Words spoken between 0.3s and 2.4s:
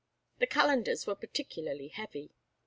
The calendars were particularly heavy.